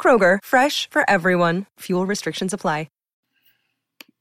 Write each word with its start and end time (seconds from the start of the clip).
Kroger, 0.00 0.38
fresh 0.42 0.88
for 0.88 1.08
everyone. 1.10 1.66
Fuel 1.80 2.06
restrictions 2.06 2.54
apply. 2.54 2.86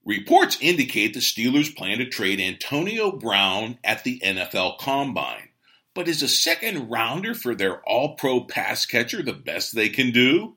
Reports 0.10 0.58
indicate 0.60 1.14
the 1.14 1.20
Steelers 1.20 1.76
plan 1.76 2.00
to 2.00 2.06
trade 2.10 2.40
Antonio 2.40 3.12
Brown 3.12 3.78
at 3.84 4.04
the 4.04 4.20
NFL 4.22 4.80
Combine. 4.80 5.50
But 5.94 6.08
is 6.08 6.24
a 6.24 6.28
second 6.28 6.90
rounder 6.90 7.36
for 7.36 7.54
their 7.54 7.82
all 7.82 8.16
pro 8.16 8.42
pass 8.42 8.88
catcher 8.88 9.22
the 9.22 9.34
best 9.34 9.76
they 9.76 9.88
can 9.88 10.10
do? 10.10 10.56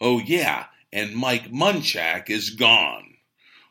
Oh, 0.00 0.20
yeah, 0.20 0.66
and 0.92 1.16
Mike 1.16 1.50
Munchak 1.50 2.30
is 2.30 2.50
gone. 2.50 3.14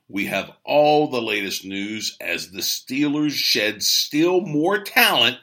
We 0.10 0.26
have 0.26 0.52
all 0.66 1.08
the 1.08 1.22
latest 1.22 1.64
news 1.64 2.18
as 2.20 2.52
the 2.52 2.60
Steelers 2.60 3.32
shed 3.32 3.84
still 3.84 4.42
more 4.42 4.84
talent 4.84 5.38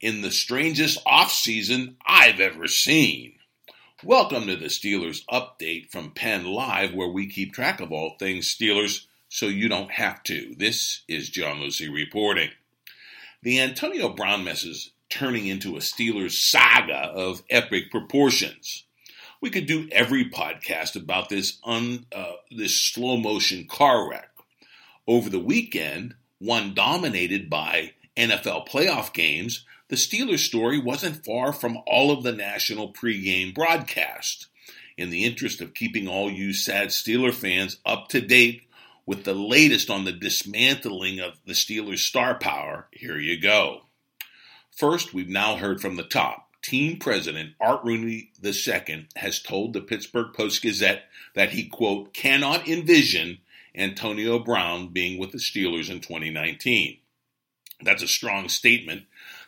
in 0.00 0.22
the 0.22 0.30
strangest 0.30 1.04
offseason 1.04 1.96
I've 2.06 2.40
ever 2.40 2.66
seen. 2.66 3.34
Welcome 4.04 4.48
to 4.48 4.56
the 4.56 4.66
Steelers 4.66 5.24
update 5.26 5.92
from 5.92 6.10
Penn 6.10 6.44
Live, 6.44 6.92
where 6.92 7.06
we 7.06 7.28
keep 7.28 7.52
track 7.52 7.80
of 7.80 7.92
all 7.92 8.16
things 8.18 8.52
Steelers 8.52 9.06
so 9.28 9.46
you 9.46 9.68
don't 9.68 9.92
have 9.92 10.24
to. 10.24 10.56
This 10.58 11.02
is 11.06 11.30
John 11.30 11.58
Luciew 11.58 11.94
reporting. 11.94 12.50
The 13.44 13.60
Antonio 13.60 14.08
Brown 14.08 14.42
mess 14.42 14.64
is 14.64 14.90
turning 15.08 15.46
into 15.46 15.76
a 15.76 15.78
Steelers 15.78 16.32
saga 16.32 17.12
of 17.14 17.44
epic 17.48 17.92
proportions. 17.92 18.82
We 19.40 19.50
could 19.50 19.66
do 19.66 19.88
every 19.92 20.28
podcast 20.28 21.00
about 21.00 21.28
this 21.28 21.58
un, 21.62 22.06
uh, 22.12 22.32
this 22.50 22.80
slow 22.80 23.16
motion 23.16 23.68
car 23.68 24.10
wreck. 24.10 24.30
Over 25.06 25.30
the 25.30 25.38
weekend, 25.38 26.16
one 26.40 26.74
dominated 26.74 27.48
by 27.48 27.92
NFL 28.16 28.68
playoff 28.68 29.12
games, 29.12 29.64
the 29.88 29.96
Steelers 29.96 30.40
story 30.40 30.78
wasn't 30.78 31.24
far 31.24 31.52
from 31.52 31.78
all 31.86 32.10
of 32.10 32.22
the 32.22 32.32
national 32.32 32.92
pregame 32.92 33.54
broadcast. 33.54 34.48
In 34.96 35.10
the 35.10 35.24
interest 35.24 35.60
of 35.60 35.74
keeping 35.74 36.06
all 36.06 36.30
you 36.30 36.52
sad 36.52 36.88
Steeler 36.88 37.32
fans 37.32 37.78
up 37.84 38.08
to 38.08 38.20
date 38.20 38.62
with 39.06 39.24
the 39.24 39.34
latest 39.34 39.90
on 39.90 40.04
the 40.04 40.12
dismantling 40.12 41.20
of 41.20 41.34
the 41.46 41.54
Steelers' 41.54 41.98
star 41.98 42.38
power, 42.38 42.86
here 42.92 43.18
you 43.18 43.40
go. 43.40 43.82
First, 44.70 45.12
we've 45.12 45.28
now 45.28 45.56
heard 45.56 45.80
from 45.80 45.96
the 45.96 46.02
top. 46.02 46.48
Team 46.62 46.98
president 46.98 47.54
Art 47.60 47.82
Rooney 47.84 48.30
II 48.42 49.08
has 49.16 49.42
told 49.42 49.72
the 49.72 49.80
Pittsburgh 49.80 50.32
Post 50.32 50.62
Gazette 50.62 51.04
that 51.34 51.50
he, 51.50 51.64
quote, 51.68 52.14
cannot 52.14 52.68
envision 52.68 53.38
Antonio 53.74 54.38
Brown 54.38 54.88
being 54.88 55.18
with 55.18 55.32
the 55.32 55.38
Steelers 55.38 55.90
in 55.90 56.00
2019. 56.00 56.98
That's 57.84 58.02
a 58.02 58.08
strong 58.08 58.48
statement 58.48 59.04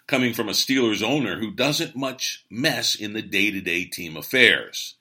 coming 0.06 0.34
from 0.34 0.48
a 0.48 0.52
Steelers 0.52 1.02
owner 1.02 1.38
who 1.38 1.50
doesn't 1.50 1.96
much 1.96 2.44
mess 2.50 2.94
in 2.94 3.12
the 3.12 3.22
day 3.22 3.50
to 3.50 3.60
day 3.60 3.84
team 3.84 4.16
affairs. 4.16 4.96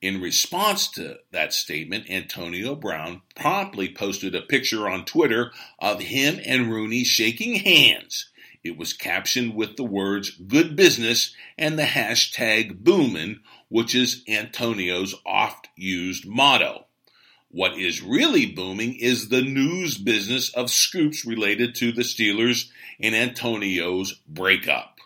In 0.00 0.20
response 0.20 0.88
to 0.92 1.18
that 1.32 1.52
statement, 1.52 2.08
Antonio 2.08 2.74
Brown 2.74 3.22
promptly 3.34 3.88
posted 3.88 4.34
a 4.34 4.42
picture 4.42 4.88
on 4.88 5.04
Twitter 5.04 5.52
of 5.78 6.00
him 6.00 6.40
and 6.44 6.70
Rooney 6.70 7.04
shaking 7.04 7.56
hands. 7.56 8.28
It 8.62 8.76
was 8.76 8.92
captioned 8.92 9.54
with 9.54 9.76
the 9.76 9.84
words 9.84 10.30
good 10.30 10.76
business 10.76 11.34
and 11.56 11.78
the 11.78 11.84
hashtag 11.84 12.78
boomin, 12.78 13.40
which 13.68 13.94
is 13.94 14.22
Antonio's 14.28 15.14
oft 15.24 15.68
used 15.76 16.26
motto. 16.26 16.87
What 17.50 17.78
is 17.78 18.02
really 18.02 18.44
booming 18.44 18.94
is 18.96 19.28
the 19.28 19.40
news 19.40 19.96
business 19.96 20.52
of 20.54 20.70
scoops 20.70 21.24
related 21.24 21.74
to 21.76 21.92
the 21.92 22.02
Steelers 22.02 22.68
and 23.00 23.14
Antonio's 23.14 24.20
breakup. 24.28 24.98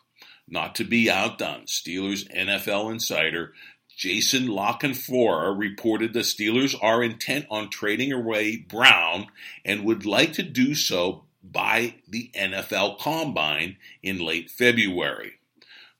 Not 0.48 0.75
to 0.75 0.84
be 0.84 1.08
outdone, 1.08 1.66
Steelers 1.66 2.28
NFL 2.36 2.91
insider 2.91 3.54
Jason 3.97 4.48
La 4.48 4.76
Canfora 4.76 5.56
reported 5.56 6.12
the 6.12 6.20
Steelers 6.20 6.75
are 6.82 7.04
intent 7.04 7.47
on 7.50 7.70
trading 7.70 8.12
away 8.12 8.56
Brown 8.56 9.28
and 9.64 9.84
would 9.84 10.04
like 10.04 10.32
to 10.32 10.42
do 10.42 10.75
so 10.75 11.25
by 11.42 11.97
the 12.08 12.31
NFL 12.34 12.98
Combine 12.98 13.76
in 14.02 14.19
late 14.19 14.50
February. 14.50 15.34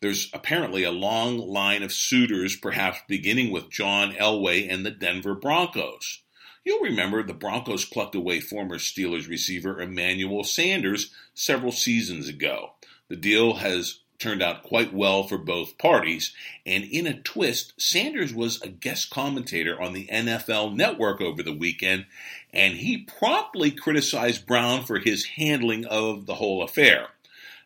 There's 0.01 0.31
apparently 0.33 0.83
a 0.83 0.91
long 0.91 1.39
line 1.39 1.85
of 1.85 1.93
suitors, 1.93 2.57
perhaps 2.57 2.99
beginning 3.07 3.53
with 3.53 3.71
John 3.71 4.13
Elway 4.13 4.69
and 4.69 4.85
the 4.85 4.91
Denver 4.91 5.35
Broncos. 5.35 6.23
You'll 6.65 6.83
remember 6.83 7.23
the 7.23 7.35
Broncos 7.35 7.85
plucked 7.85 8.15
away 8.15 8.41
former 8.41 8.79
Steelers 8.79 9.29
receiver 9.29 9.81
Emmanuel 9.81 10.45
Sanders 10.45 11.13
several 11.35 11.73
seasons 11.73 12.29
ago. 12.29 12.73
The 13.09 13.17
deal 13.17 13.55
has 13.55 13.99
turned 14.19 14.43
out 14.43 14.63
quite 14.63 14.95
well 14.95 15.25
for 15.25 15.37
both 15.37 15.77
parties, 15.79 16.33
and 16.65 16.85
in 16.85 17.09
a 17.09 17.21
twist, 17.21 17.73
Sanders 17.77 18.33
was 18.33 18.63
a 18.63 18.69
guest 18.69 19.11
commentator 19.11 19.81
on 19.83 19.93
the 19.93 20.07
NFL 20.07 20.77
network 20.77 21.21
over 21.21 21.43
the 21.43 21.53
weekend, 21.53 22.07
and 22.53 22.75
he 22.75 22.99
promptly 22.99 23.73
criticized 23.73 24.47
Brown 24.47 24.85
for 24.85 25.01
his 25.01 25.25
handling 25.25 25.85
of 25.87 26.27
the 26.27 26.37
whole 26.37 26.63
affair 26.63 27.09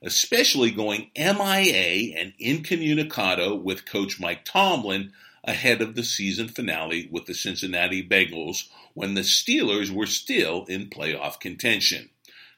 especially 0.03 0.71
going 0.71 1.11
MIA 1.17 2.15
and 2.17 2.33
incommunicado 2.39 3.61
with 3.61 3.87
coach 3.87 4.21
Mike 4.21 4.45
Tomlin 4.45 5.13
ahead 5.47 5.81
of 5.81 5.95
the 5.95 6.05
season 6.05 6.49
finale 6.49 7.09
with 7.11 7.27
the 7.27 7.35
Cincinnati 7.35 8.07
Bengals 8.07 8.69
when 8.95 9.15
the 9.15 9.23
Steelers 9.23 9.91
were 9.91 10.07
still 10.07 10.65
in 10.67 10.91
playoff 10.91 11.39
contention. 11.39 12.11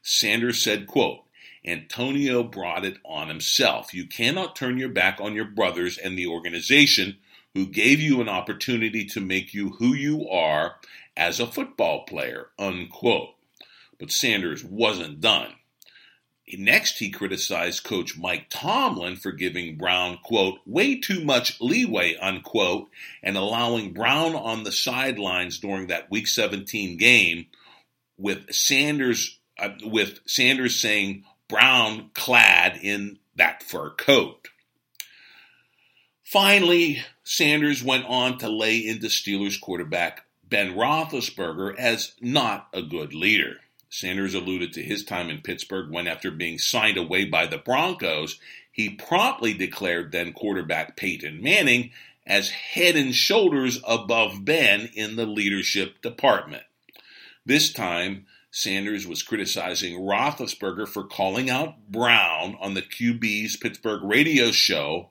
Sanders 0.02 0.62
said, 0.62 0.86
quote, 0.86 1.24
Antonio 1.64 2.42
brought 2.42 2.84
it 2.84 2.96
on 3.04 3.28
himself. 3.28 3.92
You 3.92 4.06
cannot 4.06 4.56
turn 4.56 4.78
your 4.78 4.88
back 4.88 5.20
on 5.20 5.34
your 5.34 5.44
brothers 5.44 5.98
and 5.98 6.18
the 6.18 6.26
organization 6.26 7.18
who 7.54 7.66
gave 7.66 8.00
you 8.00 8.20
an 8.20 8.28
opportunity 8.28 9.04
to 9.04 9.20
make 9.20 9.52
you 9.52 9.70
who 9.70 9.94
you 9.94 10.28
are 10.28 10.76
as 11.16 11.40
a 11.40 11.46
football 11.46 12.04
player, 12.04 12.48
unquote. 12.58 13.34
But 13.98 14.12
Sanders 14.12 14.64
wasn't 14.64 15.20
done. 15.20 15.54
Next, 16.56 16.98
he 16.98 17.10
criticized 17.10 17.84
coach 17.84 18.16
Mike 18.16 18.46
Tomlin 18.48 19.16
for 19.16 19.32
giving 19.32 19.76
Brown, 19.76 20.18
quote, 20.22 20.60
way 20.64 20.98
too 20.98 21.24
much 21.24 21.60
leeway, 21.60 22.16
unquote, 22.16 22.88
and 23.22 23.36
allowing 23.36 23.92
Brown 23.92 24.34
on 24.34 24.64
the 24.64 24.72
sidelines 24.72 25.58
during 25.58 25.88
that 25.88 26.10
week 26.10 26.26
17 26.26 26.96
game 26.96 27.46
with 28.16 28.52
Sanders, 28.52 29.38
uh, 29.58 29.70
with 29.84 30.20
Sanders 30.26 30.80
saying 30.80 31.24
Brown 31.48 32.10
clad 32.14 32.78
in 32.82 33.18
that 33.36 33.62
fur 33.62 33.90
coat. 33.90 34.48
Finally, 36.24 37.02
Sanders 37.24 37.82
went 37.82 38.04
on 38.06 38.38
to 38.38 38.48
lay 38.48 38.78
into 38.78 39.06
Steelers 39.06 39.60
quarterback 39.60 40.26
Ben 40.48 40.74
Roethlisberger 40.74 41.76
as 41.76 42.12
not 42.20 42.68
a 42.72 42.82
good 42.82 43.14
leader. 43.14 43.56
Sanders 43.90 44.34
alluded 44.34 44.72
to 44.74 44.82
his 44.82 45.04
time 45.04 45.30
in 45.30 45.40
Pittsburgh 45.40 45.90
when, 45.90 46.06
after 46.06 46.30
being 46.30 46.58
signed 46.58 46.96
away 46.96 47.24
by 47.24 47.46
the 47.46 47.58
Broncos, 47.58 48.38
he 48.70 48.90
promptly 48.90 49.54
declared 49.54 50.12
then 50.12 50.32
quarterback 50.32 50.96
Peyton 50.96 51.42
Manning 51.42 51.90
as 52.26 52.50
head 52.50 52.94
and 52.94 53.14
shoulders 53.14 53.80
above 53.86 54.44
Ben 54.44 54.90
in 54.94 55.16
the 55.16 55.26
leadership 55.26 56.02
department. 56.02 56.64
This 57.46 57.72
time, 57.72 58.26
Sanders 58.50 59.06
was 59.06 59.22
criticizing 59.22 59.98
Roethlisberger 59.98 60.86
for 60.86 61.04
calling 61.04 61.48
out 61.48 61.90
Brown 61.90 62.56
on 62.60 62.74
the 62.74 62.82
QB's 62.82 63.56
Pittsburgh 63.56 64.02
radio 64.04 64.50
show 64.50 65.10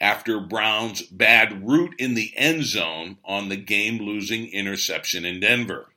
after 0.00 0.40
Brown's 0.40 1.02
bad 1.02 1.66
route 1.66 1.94
in 1.98 2.14
the 2.14 2.32
end 2.36 2.64
zone 2.64 3.18
on 3.24 3.48
the 3.48 3.56
game 3.56 3.98
losing 3.98 4.48
interception 4.48 5.24
in 5.24 5.40
Denver. 5.40 5.88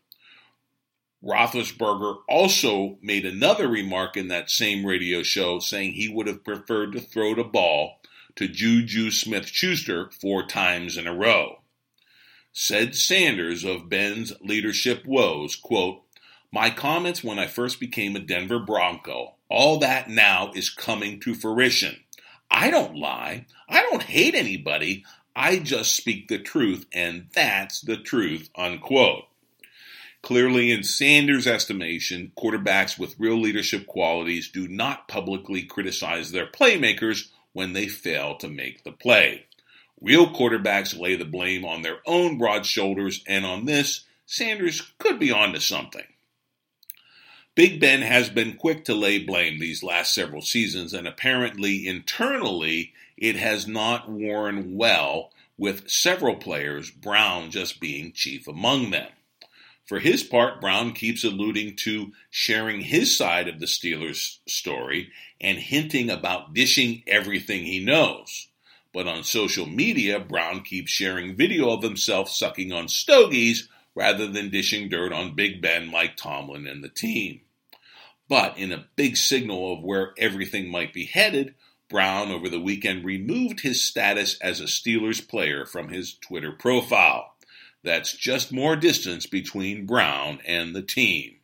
Roethlisberger 1.24 2.20
also 2.30 2.98
made 3.02 3.26
another 3.26 3.68
remark 3.68 4.16
in 4.16 4.30
that 4.30 4.50
same 4.50 4.86
radio 4.86 5.22
show 5.22 5.60
saying 5.60 5.94
he 5.94 6.08
would 6.08 6.28
have 6.28 6.46
preferred 6.46 6.94
to 6.94 7.02
throw 7.02 7.36
the 7.36 7.44
ball 7.44 8.00
to 8.36 8.48
Juju 8.48 9.12
Smith 9.12 9.48
Schuster 9.48 10.10
four 10.22 10.46
times 10.46 10.98
in 10.98 11.08
a 11.08 11.14
row. 11.14 11.60
Said 12.54 12.96
Sanders 12.96 13.64
of 13.66 13.90
Ben's 13.90 14.34
leadership 14.42 15.06
woes, 15.06 15.56
quote, 15.56 16.02
My 16.52 16.70
comments 16.70 17.24
when 17.24 17.38
I 17.38 17.48
first 17.48 17.80
became 17.80 18.16
a 18.16 18.20
Denver 18.20 18.60
Bronco, 18.60 19.36
all 19.50 19.78
that 19.80 20.10
now 20.10 20.52
is 20.56 20.70
coming 20.70 21.20
to 21.22 21.36
fruition. 21.36 21.98
I 22.50 22.72
don't 22.72 22.96
lie. 22.96 23.46
I 23.68 23.82
don't 23.82 24.04
hate 24.04 24.36
anybody. 24.36 25.04
I 25.36 25.60
just 25.60 25.96
speak 25.96 26.28
the 26.28 26.40
truth, 26.40 26.86
and 26.94 27.28
that's 27.34 27.82
the 27.82 27.98
truth, 27.98 28.50
unquote. 28.56 29.26
Clearly, 30.22 30.72
in 30.72 30.84
Sanders' 30.84 31.48
estimation, 31.48 32.32
quarterbacks 32.38 33.00
with 33.00 33.20
real 33.20 33.40
leadership 33.40 33.88
qualities 33.88 34.50
do 34.50 34.68
not 34.68 35.08
publicly 35.08 35.64
criticize 35.64 36.32
their 36.32 36.46
playmakers 36.46 37.30
when 37.54 37.74
they 37.74 37.88
fail 37.88 38.36
to 38.38 38.48
make 38.48 38.84
the 38.84 38.92
play. 38.92 39.46
Real 40.02 40.28
quarterbacks 40.28 40.98
lay 40.98 41.16
the 41.16 41.26
blame 41.26 41.66
on 41.66 41.82
their 41.82 42.00
own 42.06 42.38
broad 42.38 42.66
shoulders, 42.66 43.24
and 43.28 43.46
on 43.46 43.66
this, 43.66 44.06
Sanders 44.26 44.94
could 44.98 45.20
be 45.20 45.32
onto 45.32 45.60
something. 45.60 46.06
Big 47.56 47.80
Ben 47.80 48.02
has 48.02 48.30
been 48.30 48.56
quick 48.56 48.86
to 48.86 48.94
lay 48.94 49.20
blame 49.20 49.60
these 49.60 49.84
last 49.84 50.14
several 50.14 50.42
seasons, 50.42 50.94
and 50.94 51.08
apparently 51.08 51.88
internally 51.88 52.94
it 53.18 53.36
has 53.36 53.68
not 53.68 54.10
worn 54.10 54.76
well, 54.76 55.32
with 55.58 55.90
several 55.90 56.36
players, 56.36 56.90
Brown 56.92 57.52
just 57.52 57.82
being 57.82 58.14
chief 58.14 58.48
among 58.48 58.92
them. 58.92 59.10
For 59.90 59.98
his 59.98 60.22
part, 60.22 60.62
Brown 60.62 60.94
keeps 60.94 61.24
alluding 61.24 61.76
to 61.78 62.12
sharing 62.30 62.82
his 62.82 63.18
side 63.18 63.48
of 63.48 63.60
the 63.60 63.66
Steelers' 63.66 64.38
story 64.48 65.10
and 65.42 65.58
hinting 65.58 66.12
about 66.12 66.54
dishing 66.54 67.02
everything 67.08 67.66
he 67.66 67.84
knows. 67.84 68.50
But 68.94 69.08
on 69.08 69.24
social 69.24 69.66
media, 69.66 70.20
Brown 70.20 70.62
keeps 70.62 70.92
sharing 70.92 71.36
video 71.36 71.72
of 71.72 71.82
himself 71.82 72.30
sucking 72.30 72.72
on 72.72 72.88
stogies 72.88 73.68
rather 73.96 74.28
than 74.28 74.52
dishing 74.52 74.90
dirt 74.90 75.12
on 75.12 75.34
Big 75.34 75.60
Ben, 75.60 75.88
Mike 75.88 76.18
Tomlin, 76.18 76.68
and 76.68 76.84
the 76.84 76.90
team. 76.90 77.42
But 78.28 78.60
in 78.60 78.72
a 78.72 78.86
big 78.96 79.18
signal 79.18 79.74
of 79.74 79.84
where 79.84 80.14
everything 80.20 80.70
might 80.70 80.94
be 80.94 81.06
headed, 81.06 81.56
Brown 81.90 82.30
over 82.30 82.48
the 82.48 82.60
weekend 82.60 83.06
removed 83.06 83.62
his 83.62 83.84
status 83.84 84.38
as 84.40 84.62
a 84.62 84.66
Steelers 84.66 85.28
player 85.28 85.66
from 85.66 85.90
his 85.90 86.14
Twitter 86.14 86.52
profile. 86.52 87.34
That's 87.84 88.14
just 88.14 88.52
more 88.52 88.76
distance 88.76 89.26
between 89.26 89.86
Brown 89.86 90.40
and 90.46 90.76
the 90.76 90.82
team. 90.82 91.36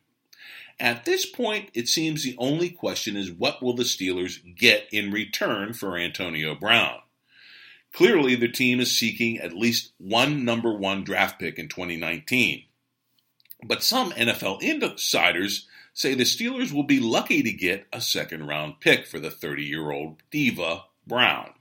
At 0.78 1.06
this 1.06 1.24
point, 1.24 1.70
it 1.72 1.88
seems 1.88 2.22
the 2.22 2.36
only 2.38 2.68
question 2.68 3.16
is 3.16 3.32
what 3.32 3.62
will 3.62 3.74
the 3.74 3.84
Steelers 3.84 4.38
get 4.56 4.86
in 4.92 5.10
return 5.10 5.72
for 5.72 5.96
Antonio 5.96 6.54
Brown? 6.54 6.98
Clearly, 7.94 8.34
the 8.34 8.48
team 8.48 8.78
is 8.78 8.98
seeking 8.98 9.38
at 9.38 9.54
least 9.54 9.92
one 9.96 10.44
number 10.44 10.74
one 10.74 11.02
draft 11.02 11.40
pick 11.40 11.58
in 11.58 11.68
2019. 11.68 12.64
But 13.64 13.82
some 13.82 14.10
NFL 14.12 14.60
insiders 14.60 15.66
say 15.94 16.12
the 16.12 16.24
Steelers 16.24 16.72
will 16.72 16.82
be 16.82 17.00
lucky 17.00 17.42
to 17.42 17.52
get 17.52 17.86
a 17.90 18.02
second 18.02 18.46
round 18.46 18.80
pick 18.80 19.06
for 19.06 19.18
the 19.18 19.30
30 19.30 19.64
year 19.64 19.90
old 19.90 20.22
diva 20.30 20.84
Brown. 21.06 21.52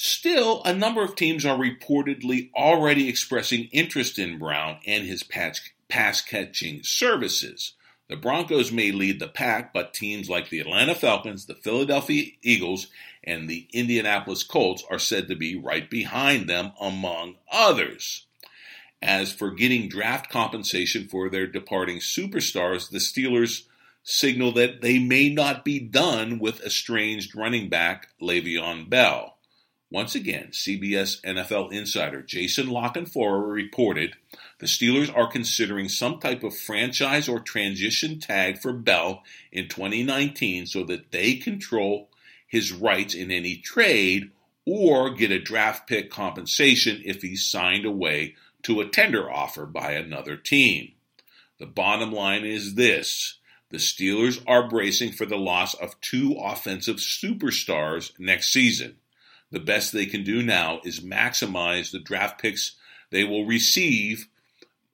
Still, 0.00 0.62
a 0.62 0.72
number 0.72 1.02
of 1.02 1.16
teams 1.16 1.44
are 1.44 1.58
reportedly 1.58 2.52
already 2.54 3.08
expressing 3.08 3.64
interest 3.72 4.16
in 4.16 4.38
Brown 4.38 4.78
and 4.86 5.04
his 5.04 5.24
pass 5.24 6.20
catching 6.20 6.84
services. 6.84 7.72
The 8.08 8.14
Broncos 8.14 8.70
may 8.70 8.92
lead 8.92 9.18
the 9.18 9.26
pack, 9.26 9.72
but 9.72 9.92
teams 9.92 10.30
like 10.30 10.50
the 10.50 10.60
Atlanta 10.60 10.94
Falcons, 10.94 11.46
the 11.46 11.56
Philadelphia 11.56 12.30
Eagles, 12.42 12.86
and 13.24 13.48
the 13.48 13.66
Indianapolis 13.72 14.44
Colts 14.44 14.84
are 14.88 15.00
said 15.00 15.26
to 15.26 15.34
be 15.34 15.56
right 15.56 15.90
behind 15.90 16.48
them, 16.48 16.70
among 16.80 17.34
others. 17.50 18.26
As 19.02 19.32
for 19.32 19.50
getting 19.50 19.88
draft 19.88 20.30
compensation 20.30 21.08
for 21.08 21.28
their 21.28 21.48
departing 21.48 21.98
superstars, 21.98 22.88
the 22.88 22.98
Steelers 22.98 23.64
signal 24.04 24.52
that 24.52 24.80
they 24.80 25.00
may 25.00 25.28
not 25.28 25.64
be 25.64 25.80
done 25.80 26.38
with 26.38 26.62
estranged 26.64 27.34
running 27.34 27.68
back 27.68 28.10
Le'Veon 28.22 28.88
Bell. 28.88 29.34
Once 29.90 30.14
again, 30.14 30.48
CBS 30.48 31.18
NFL 31.22 31.72
insider 31.72 32.20
Jason 32.20 32.68
La 32.68 32.92
Canfora 32.92 33.50
reported 33.50 34.16
the 34.58 34.66
Steelers 34.66 35.14
are 35.16 35.30
considering 35.30 35.88
some 35.88 36.20
type 36.20 36.42
of 36.42 36.54
franchise 36.54 37.26
or 37.26 37.40
transition 37.40 38.20
tag 38.20 38.58
for 38.58 38.74
Bell 38.74 39.22
in 39.50 39.66
2019 39.66 40.66
so 40.66 40.84
that 40.84 41.10
they 41.10 41.36
control 41.36 42.10
his 42.46 42.70
rights 42.70 43.14
in 43.14 43.30
any 43.30 43.56
trade 43.56 44.30
or 44.66 45.14
get 45.14 45.30
a 45.30 45.38
draft 45.38 45.88
pick 45.88 46.10
compensation 46.10 47.00
if 47.06 47.22
he's 47.22 47.46
signed 47.46 47.86
away 47.86 48.34
to 48.62 48.82
a 48.82 48.88
tender 48.88 49.30
offer 49.30 49.64
by 49.64 49.92
another 49.92 50.36
team. 50.36 50.92
The 51.58 51.66
bottom 51.66 52.12
line 52.12 52.44
is 52.44 52.74
this 52.74 53.38
the 53.70 53.78
Steelers 53.78 54.42
are 54.46 54.68
bracing 54.68 55.12
for 55.12 55.24
the 55.24 55.38
loss 55.38 55.72
of 55.72 55.98
two 56.02 56.34
offensive 56.38 56.96
superstars 56.96 58.12
next 58.18 58.52
season. 58.52 58.97
The 59.50 59.60
best 59.60 59.92
they 59.92 60.06
can 60.06 60.24
do 60.24 60.42
now 60.42 60.80
is 60.84 61.00
maximize 61.00 61.90
the 61.90 61.98
draft 61.98 62.40
picks 62.40 62.76
they 63.10 63.24
will 63.24 63.46
receive 63.46 64.28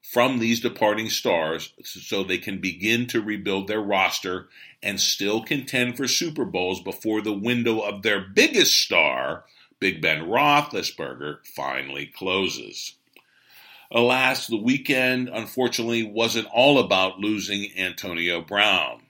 from 0.00 0.38
these 0.38 0.60
departing 0.60 1.10
stars 1.10 1.72
so 1.82 2.22
they 2.22 2.38
can 2.38 2.58
begin 2.58 3.06
to 3.08 3.20
rebuild 3.20 3.66
their 3.66 3.80
roster 3.80 4.48
and 4.82 5.00
still 5.00 5.42
contend 5.42 5.96
for 5.96 6.06
Super 6.06 6.44
Bowls 6.44 6.80
before 6.80 7.20
the 7.22 7.32
window 7.32 7.80
of 7.80 8.02
their 8.02 8.20
biggest 8.20 8.78
star, 8.78 9.44
Big 9.80 10.00
Ben 10.00 10.26
Roethlisberger, 10.26 11.38
finally 11.46 12.06
closes. 12.06 12.94
Alas, 13.90 14.46
the 14.46 14.56
weekend 14.56 15.28
unfortunately 15.28 16.02
wasn't 16.02 16.48
all 16.52 16.78
about 16.78 17.18
losing 17.18 17.70
Antonio 17.76 18.40
Brown. 18.40 19.03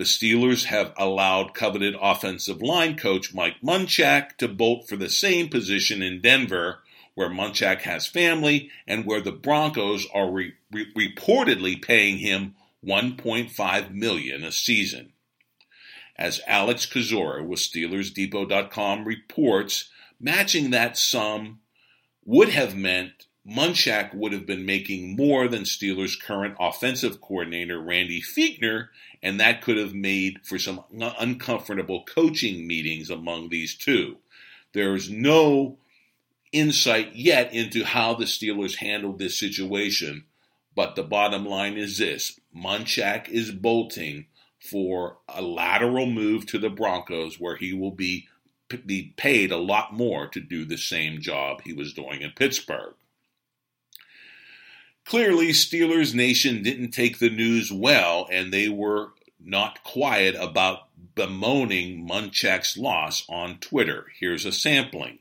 The 0.00 0.06
Steelers 0.06 0.64
have 0.64 0.94
allowed 0.96 1.52
coveted 1.52 1.94
offensive 2.00 2.62
line 2.62 2.96
coach 2.96 3.34
Mike 3.34 3.56
Munchak 3.62 4.38
to 4.38 4.48
bolt 4.48 4.88
for 4.88 4.96
the 4.96 5.10
same 5.10 5.50
position 5.50 6.00
in 6.00 6.22
Denver, 6.22 6.78
where 7.14 7.28
Munchak 7.28 7.82
has 7.82 8.06
family 8.06 8.70
and 8.86 9.04
where 9.04 9.20
the 9.20 9.30
Broncos 9.30 10.06
are 10.14 10.30
re- 10.30 10.54
re- 10.72 10.90
reportedly 10.96 11.82
paying 11.82 12.16
him 12.16 12.54
1.5 12.82 13.90
million 13.92 14.42
a 14.42 14.52
season. 14.52 15.12
As 16.16 16.40
Alex 16.46 16.86
Kozora 16.86 17.46
with 17.46 17.60
SteelersDepot.com 17.60 19.04
reports, 19.04 19.90
matching 20.18 20.70
that 20.70 20.96
sum 20.96 21.60
would 22.24 22.48
have 22.48 22.74
meant 22.74 23.26
Munchak 23.46 24.14
would 24.14 24.32
have 24.32 24.44
been 24.44 24.66
making 24.66 25.16
more 25.16 25.48
than 25.48 25.62
Steelers' 25.62 26.20
current 26.20 26.56
offensive 26.60 27.20
coordinator, 27.20 27.80
Randy 27.80 28.20
Fichtner, 28.20 28.88
and 29.22 29.40
that 29.40 29.62
could 29.62 29.78
have 29.78 29.94
made 29.94 30.40
for 30.44 30.58
some 30.58 30.84
uncomfortable 30.92 32.04
coaching 32.04 32.66
meetings 32.66 33.08
among 33.08 33.48
these 33.48 33.74
two. 33.74 34.18
There 34.72 34.94
is 34.94 35.10
no 35.10 35.78
insight 36.52 37.14
yet 37.14 37.52
into 37.52 37.84
how 37.84 38.14
the 38.14 38.26
Steelers 38.26 38.76
handled 38.76 39.18
this 39.18 39.38
situation, 39.38 40.24
but 40.74 40.94
the 40.94 41.02
bottom 41.02 41.46
line 41.46 41.76
is 41.76 41.98
this 41.98 42.38
Munchak 42.54 43.28
is 43.28 43.50
bolting 43.50 44.26
for 44.60 45.16
a 45.28 45.40
lateral 45.40 46.06
move 46.06 46.46
to 46.46 46.58
the 46.58 46.70
Broncos 46.70 47.40
where 47.40 47.56
he 47.56 47.72
will 47.72 47.90
be, 47.90 48.28
be 48.84 49.14
paid 49.16 49.50
a 49.50 49.56
lot 49.56 49.94
more 49.94 50.26
to 50.28 50.40
do 50.40 50.64
the 50.64 50.76
same 50.76 51.20
job 51.20 51.62
he 51.62 51.72
was 51.72 51.94
doing 51.94 52.20
in 52.20 52.30
Pittsburgh. 52.32 52.94
Clearly, 55.10 55.48
Steelers 55.48 56.14
Nation 56.14 56.62
didn't 56.62 56.92
take 56.92 57.18
the 57.18 57.30
news 57.30 57.72
well, 57.72 58.28
and 58.30 58.52
they 58.52 58.68
were 58.68 59.08
not 59.40 59.82
quiet 59.82 60.36
about 60.38 60.86
bemoaning 61.16 62.06
Munchak's 62.08 62.76
loss 62.76 63.24
on 63.28 63.58
Twitter. 63.58 64.06
Here's 64.20 64.46
a 64.46 64.52
sampling. 64.52 65.18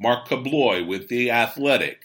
Mark 0.00 0.26
Kaboly 0.26 0.84
with 0.84 1.08
The 1.08 1.30
Athletic. 1.30 2.00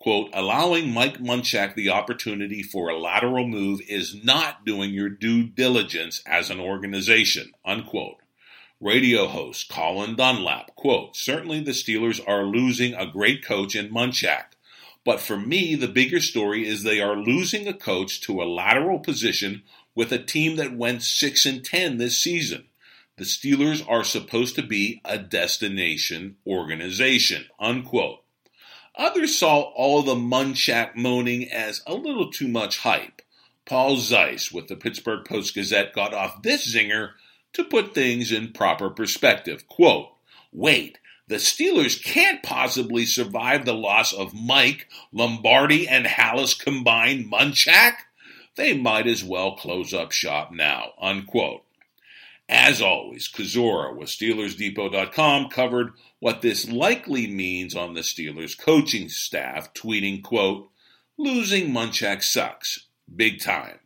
Quote, 0.00 0.30
allowing 0.32 0.92
Mike 0.92 1.18
Munchak 1.20 1.76
the 1.76 1.90
opportunity 1.90 2.64
for 2.64 2.88
a 2.88 2.98
lateral 2.98 3.46
move 3.46 3.80
is 3.88 4.24
not 4.24 4.66
doing 4.66 4.92
your 4.92 5.10
due 5.10 5.44
diligence 5.44 6.24
as 6.26 6.50
an 6.50 6.58
organization, 6.58 7.52
unquote. 7.64 8.16
Radio 8.80 9.28
host 9.28 9.68
Colin 9.68 10.16
Dunlap, 10.16 10.74
quote, 10.74 11.16
certainly 11.16 11.60
the 11.60 11.70
Steelers 11.70 12.20
are 12.26 12.42
losing 12.42 12.94
a 12.94 13.06
great 13.06 13.44
coach 13.44 13.76
in 13.76 13.90
Munchak. 13.90 14.56
But 15.08 15.20
for 15.20 15.38
me, 15.38 15.74
the 15.74 15.88
bigger 15.88 16.20
story 16.20 16.68
is 16.68 16.82
they 16.82 17.00
are 17.00 17.16
losing 17.16 17.66
a 17.66 17.72
coach 17.72 18.20
to 18.26 18.42
a 18.42 18.44
lateral 18.44 18.98
position 18.98 19.62
with 19.94 20.12
a 20.12 20.22
team 20.22 20.56
that 20.56 20.76
went 20.76 21.02
6 21.02 21.46
and 21.46 21.64
10 21.64 21.96
this 21.96 22.18
season. 22.18 22.66
The 23.16 23.24
Steelers 23.24 23.82
are 23.88 24.04
supposed 24.04 24.54
to 24.56 24.62
be 24.62 25.00
a 25.06 25.16
destination 25.16 26.36
organization, 26.46 27.46
unquote. 27.58 28.22
Others 28.96 29.38
saw 29.38 29.72
all 29.74 30.02
the 30.02 30.14
Munchak 30.14 30.94
moaning 30.94 31.50
as 31.50 31.80
a 31.86 31.94
little 31.94 32.30
too 32.30 32.46
much 32.46 32.80
hype. 32.80 33.22
Paul 33.64 33.96
Zeise 33.96 34.52
with 34.52 34.68
the 34.68 34.76
Pittsburgh 34.76 35.24
Post 35.24 35.54
Gazette 35.54 35.94
got 35.94 36.12
off 36.12 36.42
this 36.42 36.70
zinger 36.70 37.12
to 37.54 37.64
put 37.64 37.94
things 37.94 38.30
in 38.30 38.52
proper 38.52 38.90
perspective. 38.90 39.66
Quote, 39.68 40.10
wait, 40.52 40.98
the 41.28 41.36
Steelers 41.36 42.02
can't 42.02 42.42
possibly 42.42 43.04
survive 43.04 43.64
the 43.64 43.74
loss 43.74 44.12
of 44.12 44.34
Mike, 44.34 44.88
Lombardi, 45.12 45.86
and 45.86 46.06
Halas 46.06 46.58
combined 46.58 47.30
Munchak? 47.30 47.94
They 48.56 48.76
might 48.76 49.06
as 49.06 49.22
well 49.22 49.54
close 49.54 49.94
up 49.94 50.10
shop 50.10 50.50
now, 50.52 50.92
unquote. 51.00 51.62
As 52.48 52.80
always, 52.80 53.28
Kozora 53.28 53.94
with 53.94 54.08
SteelersDepot.com 54.08 55.50
covered 55.50 55.92
what 56.18 56.40
this 56.40 56.68
likely 56.68 57.26
means 57.26 57.76
on 57.76 57.92
the 57.92 58.00
Steelers 58.00 58.58
coaching 58.58 59.10
staff, 59.10 59.74
tweeting, 59.74 60.22
quote, 60.22 60.70
losing 61.18 61.70
Munchak 61.70 62.22
sucks, 62.22 62.86
big 63.14 63.40
time. 63.40 63.78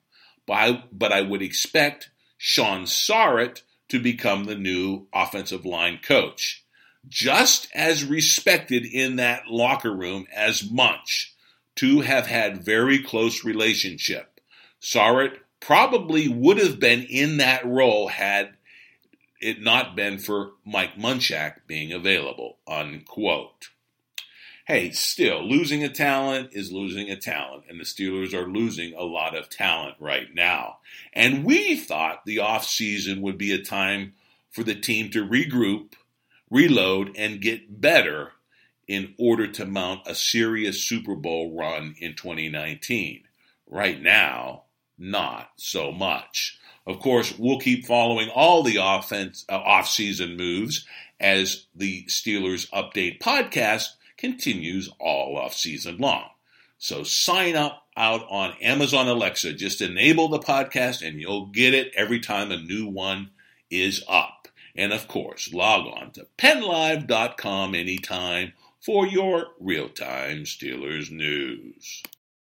But 0.47 0.53
I, 0.53 0.85
but 0.93 1.13
I 1.13 1.23
would 1.23 1.43
expect 1.43 2.11
Shaun 2.39 2.85
Sarrett 2.85 3.63
to 3.89 4.01
become 4.01 4.45
the 4.45 4.55
new 4.55 5.07
offensive 5.13 5.67
line 5.67 5.99
coach. 6.03 6.62
Just 7.09 7.69
as 7.75 8.05
respected 8.05 8.85
in 8.85 9.17
that 9.17 9.49
locker 9.49 9.95
room 9.95 10.27
as 10.35 10.71
Munch. 10.71 11.35
Two 11.75 12.01
have 12.01 12.27
had 12.27 12.65
very 12.65 13.03
close 13.03 13.45
relationship. 13.45 14.41
Sarrett 14.81 15.39
probably 15.61 16.29
would 16.29 16.59
have 16.59 16.79
been 16.79 17.03
in 17.03 17.39
that 17.39 17.65
role 17.65 18.09
had 18.09 18.55
it 19.41 19.61
not 19.61 19.97
been 19.97 20.19
for 20.19 20.53
Mike 20.65 20.97
Munchak 20.97 21.67
being 21.67 21.93
available, 21.93 22.59
unquote. 22.67 23.69
Hey, 24.67 24.93
still, 24.93 25.43
losing 25.43 25.83
a 25.83 25.89
talent 25.89 26.51
is 26.53 26.71
losing 26.71 27.11
a 27.11 27.17
talent, 27.17 27.65
and 27.69 27.81
the 27.81 27.85
Steelers 27.85 28.33
are 28.33 28.47
losing 28.47 28.95
a 28.95 29.03
lot 29.03 29.37
of 29.37 29.51
talent 29.51 29.97
right 29.99 30.33
now. 30.33 30.79
And 31.13 31.45
we 31.45 31.75
thought 31.77 32.25
the 32.25 32.37
offseason 32.37 33.21
would 33.23 33.37
be 33.37 33.53
a 33.53 33.63
time 33.63 34.15
for 34.53 34.63
the 34.63 34.77
team 34.77 35.11
to 35.11 35.27
regroup, 35.27 35.95
reload, 36.53 37.17
and 37.17 37.41
get 37.41 37.81
better 37.81 38.33
in 38.87 39.15
order 39.19 39.47
to 39.47 39.65
mount 39.65 40.03
a 40.07 40.15
serious 40.15 40.85
Super 40.85 41.15
Bowl 41.15 41.57
run 41.57 41.95
in 41.99 42.15
2019. 42.15 43.25
Right 43.67 44.01
now, 44.01 44.65
not 44.99 45.51
so 45.57 45.91
much. 45.91 46.59
Of 46.87 47.01
course, 47.01 47.37
we'll 47.39 47.59
keep 47.59 47.87
following 47.87 48.29
all 48.29 48.63
the 48.63 48.79
offense 48.81 49.45
uh, 49.49 49.57
off-season 49.57 50.37
moves 50.37 50.85
as 51.19 51.67
the 51.75 52.05
Steelers 52.05 52.69
Update 52.71 53.21
podcast 53.21 53.87
continues 54.17 54.91
all 55.01 55.39
off-season 55.39 55.99
long. 55.99 56.29
So 56.77 57.03
sign 57.05 57.57
up 57.57 57.87
out 57.97 58.27
on 58.29 58.55
Amazon 58.61 59.09
Alexa. 59.09 59.53
Just 59.55 59.81
enable 59.81 60.29
the 60.29 60.39
podcast 60.39 61.07
and 61.07 61.21
you'll 61.21 61.47
get 61.47 61.75
it 61.75 61.93
every 61.97 62.21
time 62.21 62.51
a 62.51 62.61
new 62.61 62.89
one 62.89 63.31
is 63.71 64.05
up. 64.09 64.42
And 64.75 64.93
of 64.93 65.09
course, 65.09 65.53
log 65.53 65.87
on 65.87 66.13
to 66.13 66.27
pennlive.com 66.39 67.75
anytime 67.75 68.53
for 68.81 69.07
your 69.07 69.49
real-time 69.61 70.45
Steelers 70.45 71.11
news. 71.11 72.03